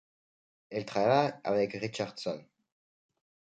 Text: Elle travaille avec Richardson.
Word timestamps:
Elle 0.71 0.87
travaille 0.87 1.31
avec 1.43 1.73
Richardson. 1.73 2.43